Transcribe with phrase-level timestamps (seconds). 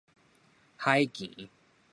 [0.77, 1.47] 海墘